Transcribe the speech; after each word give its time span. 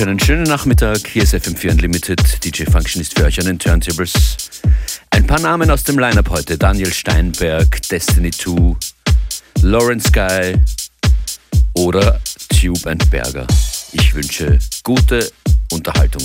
wünsche 0.00 0.10
einen 0.10 0.20
schönen 0.20 0.44
Nachmittag. 0.44 1.06
Hier 1.08 1.24
ist 1.24 1.34
FM4 1.34 1.72
Unlimited. 1.72 2.42
DJ 2.42 2.64
Function 2.64 3.02
ist 3.02 3.18
für 3.18 3.26
euch 3.26 3.38
an 3.38 3.44
den 3.44 3.58
Turntables. 3.58 4.12
Ein 5.10 5.26
paar 5.26 5.40
Namen 5.40 5.70
aus 5.70 5.84
dem 5.84 5.98
Lineup 5.98 6.30
heute. 6.30 6.56
Daniel 6.56 6.90
Steinberg, 6.90 7.82
Destiny 7.88 8.30
2, 8.30 8.76
Lawrence 9.60 10.10
Guy 10.10 10.54
oder 11.74 12.18
Tube 12.48 12.86
and 12.86 13.10
Berger. 13.10 13.46
Ich 13.92 14.14
wünsche 14.14 14.58
gute 14.84 15.30
Unterhaltung. 15.70 16.22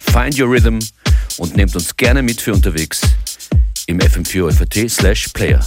Find 0.00 0.36
your 0.40 0.50
rhythm 0.50 0.80
und 1.36 1.56
nehmt 1.56 1.76
uns 1.76 1.96
gerne 1.96 2.20
mit 2.20 2.40
für 2.40 2.52
unterwegs 2.52 3.02
im 3.86 4.00
FM4 4.00 4.50
FAT 4.50 4.90
slash 4.90 5.28
Player. 5.28 5.60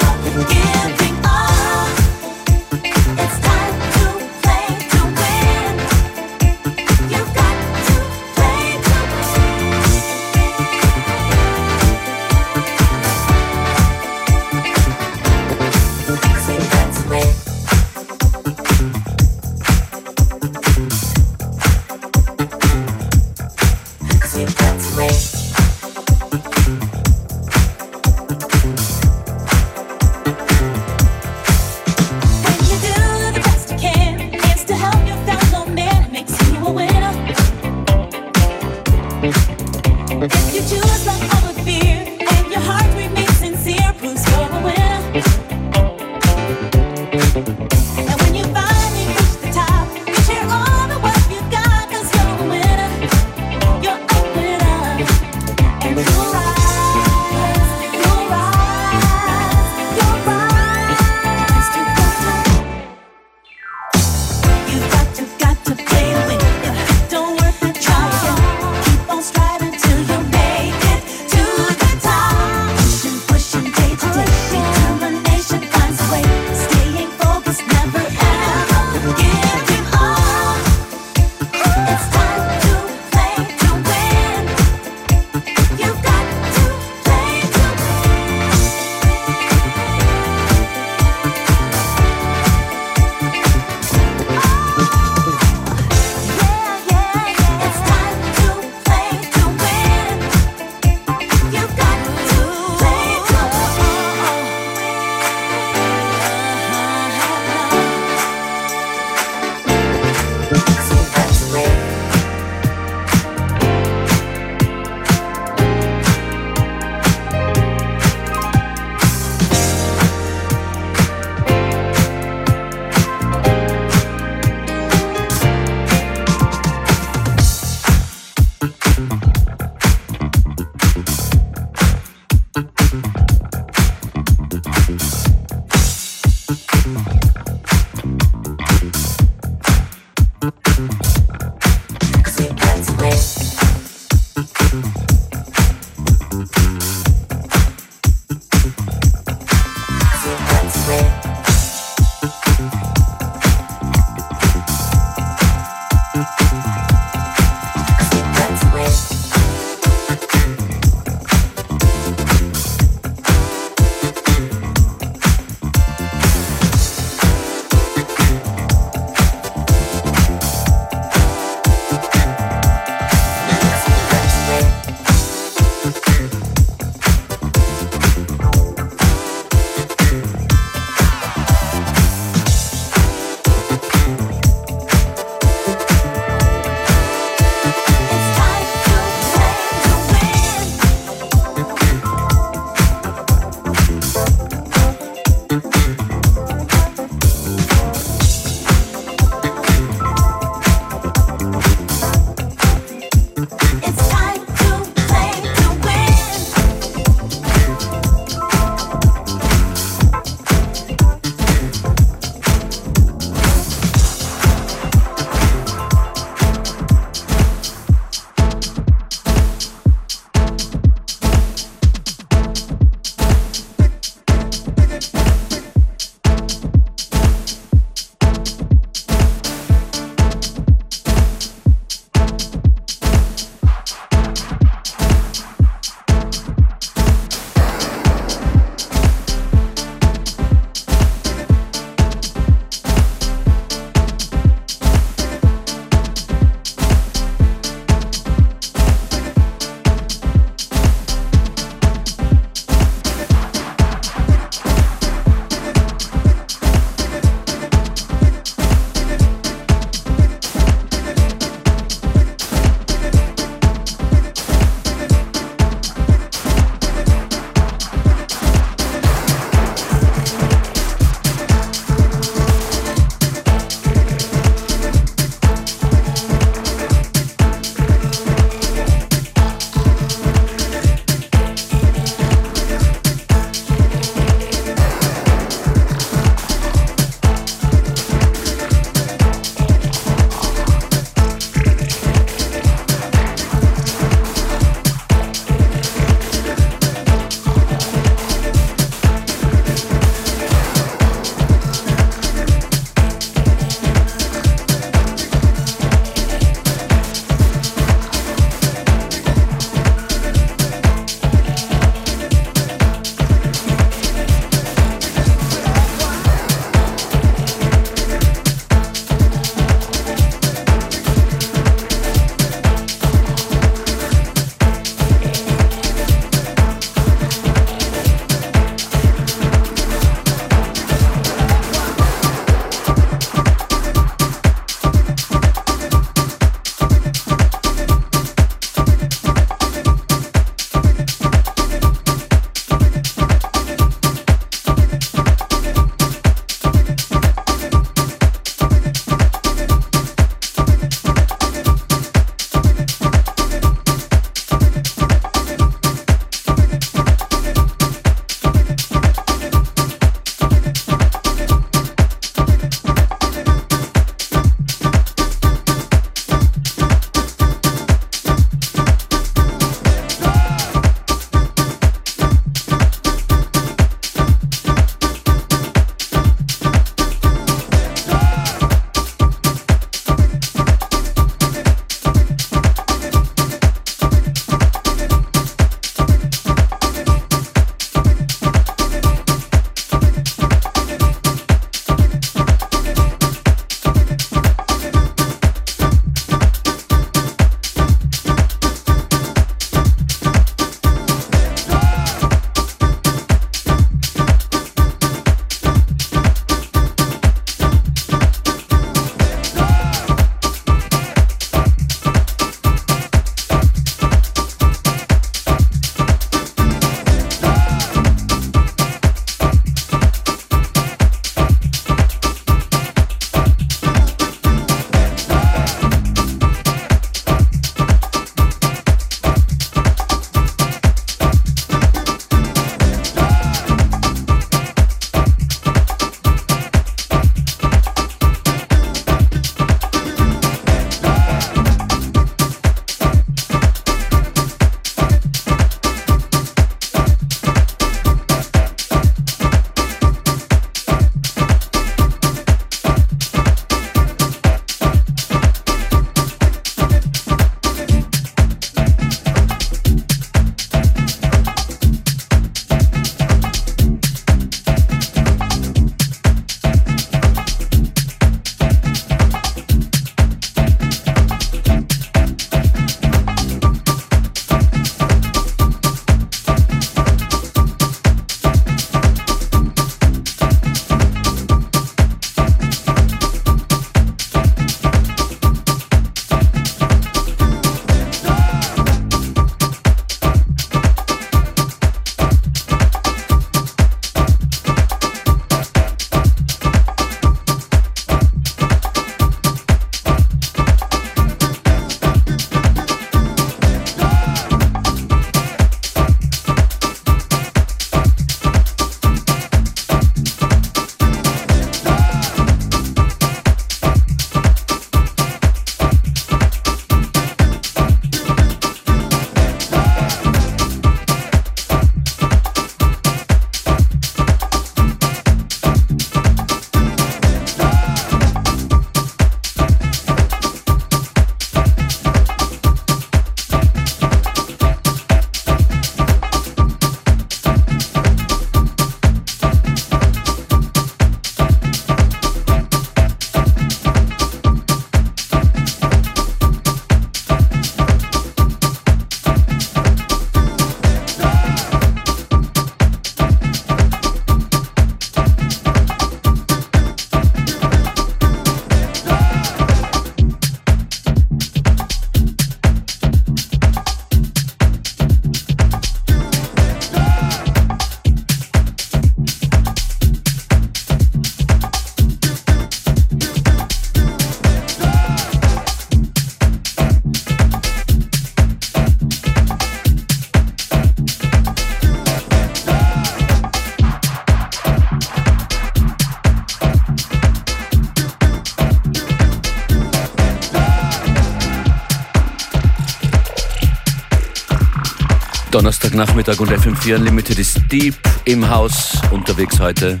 Donnerstagnachmittag 596.02 596.40
und 596.40 596.50
FM4 596.50 596.96
Unlimited 596.96 597.38
ist 597.38 597.60
deep 597.70 597.94
im 598.24 598.48
Haus 598.48 599.00
unterwegs 599.12 599.60
heute. 599.60 600.00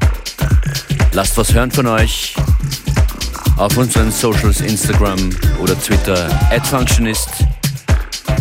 Lasst 1.12 1.36
was 1.36 1.54
hören 1.54 1.70
von 1.70 1.86
euch 1.86 2.34
auf 3.56 3.76
unseren 3.76 4.10
Socials, 4.10 4.60
Instagram 4.62 5.30
oder 5.60 5.78
Twitter, 5.78 6.28
at 6.50 6.66
Functionist 6.66 7.28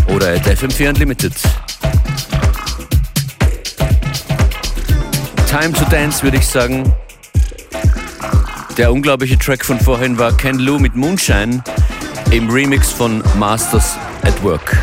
oder 0.08 0.34
at 0.34 0.48
FM4 0.48 0.90
Unlimited. 0.90 1.34
Time 5.48 5.72
to 5.74 5.86
Dance 5.92 6.24
würde 6.24 6.38
ich 6.38 6.48
sagen. 6.48 6.92
Der 8.76 8.92
unglaubliche 8.92 9.38
Track 9.38 9.64
von 9.64 9.80
vorhin 9.80 10.18
war 10.18 10.36
Ken 10.36 10.58
Lou 10.58 10.80
mit 10.80 10.96
Moonshine 10.96 11.64
im 12.32 12.50
Remix 12.50 12.90
von 12.90 13.22
Masters 13.38 13.98
at 14.24 14.44
Work. 14.44 14.76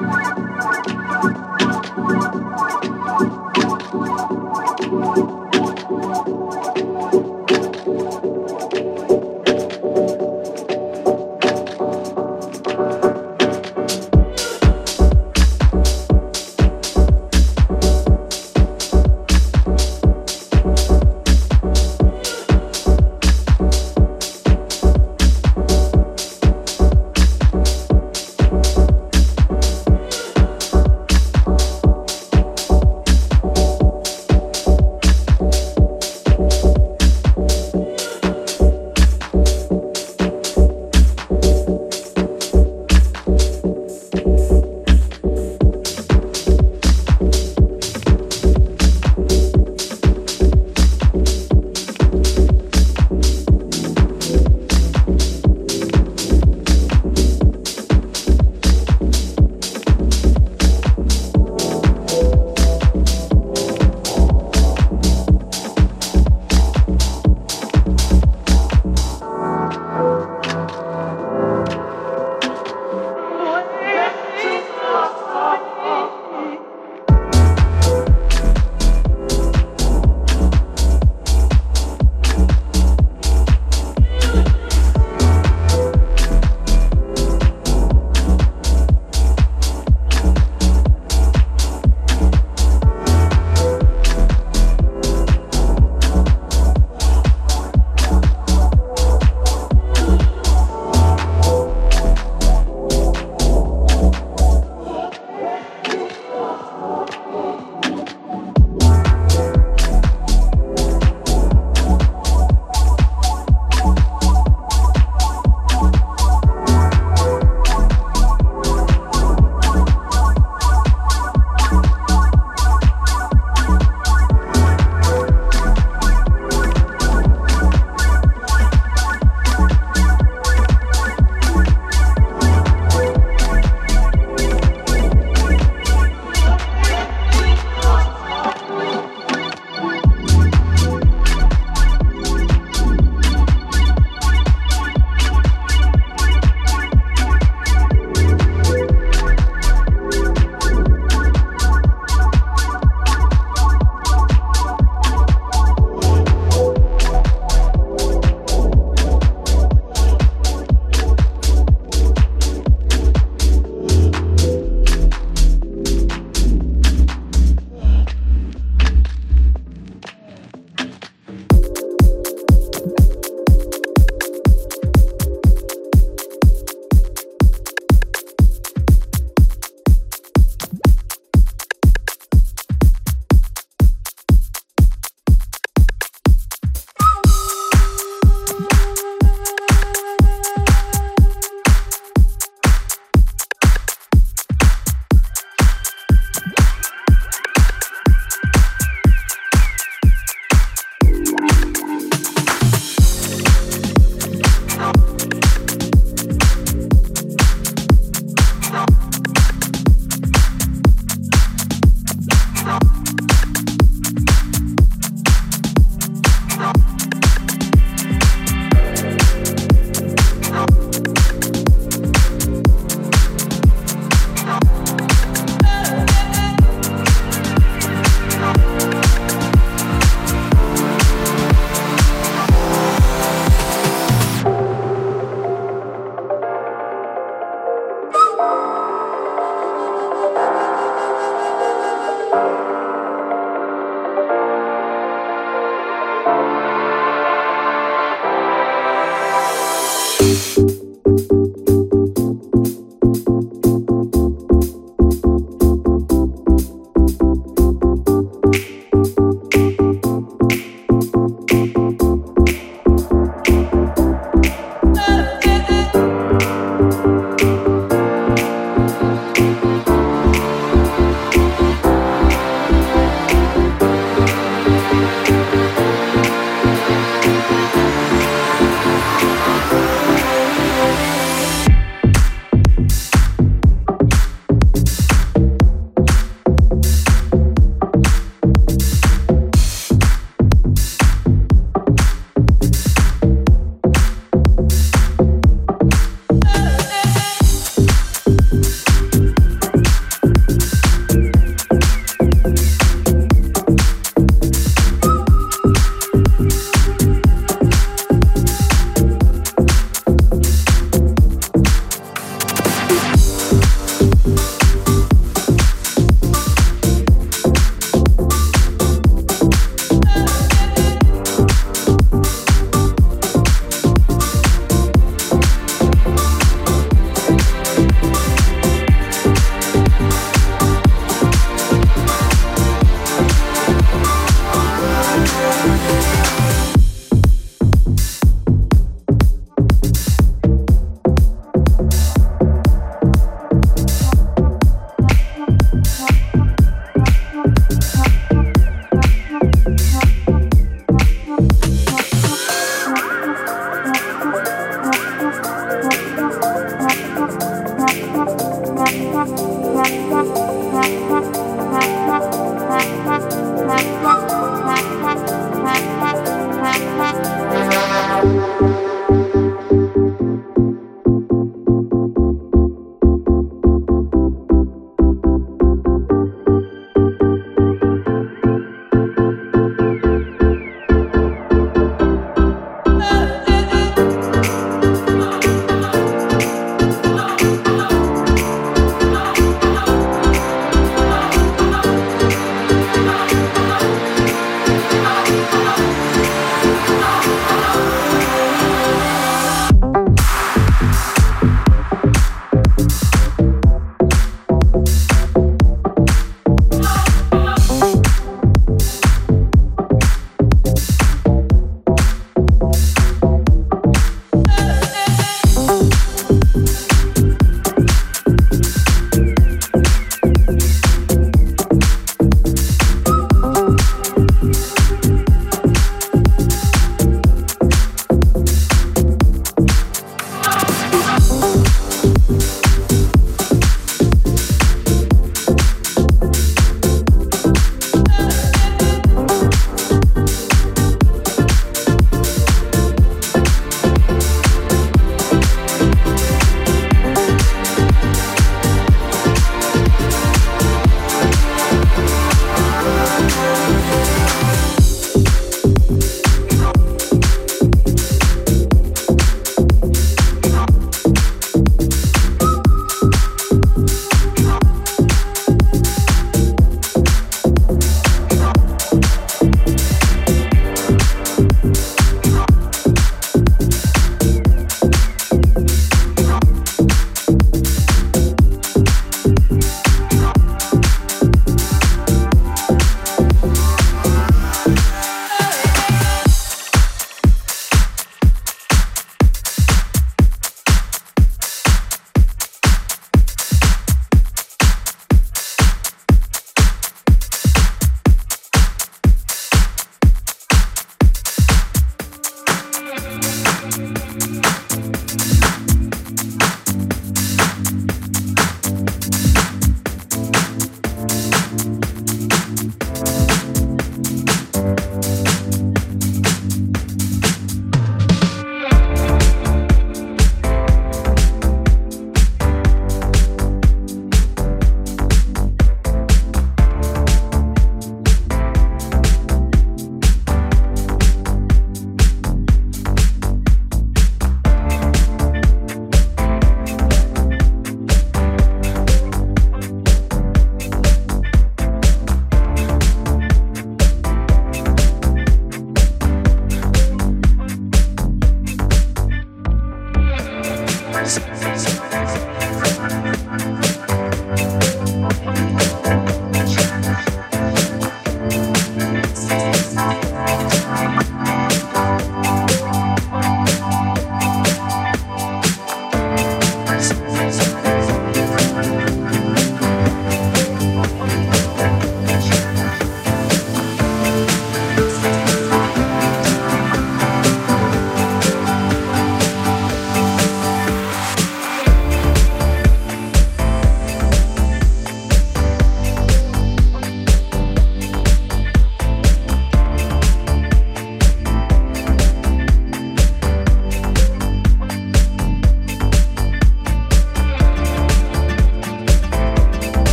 Bye. 0.00 0.47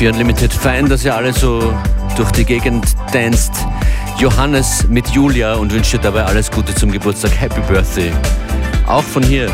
FM4 0.00 0.12
Unlimited. 0.12 0.52
Fein, 0.52 0.88
dass 0.88 1.04
ihr 1.04 1.14
alle 1.14 1.32
so 1.32 1.74
durch 2.16 2.30
die 2.30 2.44
Gegend 2.44 2.96
danst. 3.12 3.52
Johannes 4.18 4.86
mit 4.88 5.08
Julia 5.08 5.54
und 5.54 5.72
wünscht 5.72 5.92
dir 5.92 5.98
dabei 5.98 6.24
alles 6.24 6.50
Gute 6.50 6.74
zum 6.74 6.90
Geburtstag. 6.90 7.38
Happy 7.38 7.60
Birthday. 7.60 8.10
Auch 8.86 9.02
von 9.02 9.22
hier. 9.22 9.50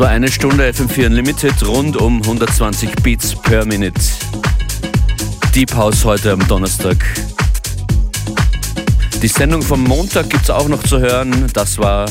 War 0.00 0.08
eine 0.08 0.32
Stunde 0.32 0.66
FM4 0.66 1.06
Unlimited, 1.08 1.62
rund 1.66 1.94
um 1.94 2.22
120 2.22 2.90
Beats 3.02 3.34
per 3.34 3.66
Minute. 3.66 4.00
Deep 5.54 5.74
House 5.74 6.06
heute 6.06 6.32
am 6.32 6.48
Donnerstag. 6.48 6.96
Die 9.20 9.28
Sendung 9.28 9.60
vom 9.60 9.84
Montag 9.84 10.30
gibt 10.30 10.44
es 10.44 10.50
auch 10.50 10.68
noch 10.68 10.82
zu 10.84 11.00
hören. 11.00 11.46
Das 11.52 11.76
war 11.76 12.10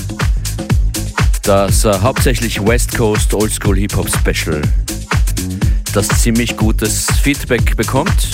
das 1.41 1.83
äh, 1.83 1.97
hauptsächlich 1.99 2.63
West 2.63 2.95
Coast 2.95 3.33
Oldschool 3.33 3.79
Hip 3.79 3.95
Hop 3.95 4.07
Special, 4.07 4.61
das 5.93 6.09
ziemlich 6.09 6.55
gutes 6.57 7.07
Feedback 7.23 7.75
bekommt, 7.75 8.27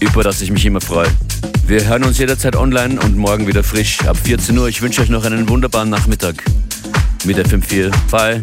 über 0.00 0.24
das 0.24 0.40
ich 0.40 0.50
mich 0.50 0.66
immer 0.66 0.80
freue. 0.80 1.08
Wir 1.64 1.86
hören 1.86 2.02
uns 2.02 2.18
jederzeit 2.18 2.56
online 2.56 2.98
und 2.98 3.16
morgen 3.16 3.46
wieder 3.46 3.62
frisch 3.62 4.00
ab 4.04 4.16
14 4.16 4.58
Uhr. 4.58 4.66
Ich 4.68 4.82
wünsche 4.82 5.00
euch 5.00 5.10
noch 5.10 5.24
einen 5.24 5.48
wunderbaren 5.48 5.90
Nachmittag 5.90 6.42
mit 7.24 7.38
FM4. 7.38 7.92
Bye. 8.10 8.40